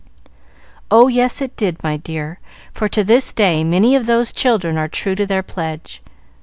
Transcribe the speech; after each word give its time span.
"Oh 0.89 1.09
yes, 1.09 1.43
it 1.43 1.55
did, 1.55 1.77
my 1.83 1.95
dear; 1.95 2.39
for 2.73 2.89
to 2.89 3.03
this 3.03 3.31
day 3.31 3.63
many 3.63 3.95
of 3.95 4.07
those 4.07 4.33
children 4.33 4.75
are 4.75 4.87
true 4.87 5.13
to 5.13 5.27
their 5.27 5.43
pledge. 5.43 6.01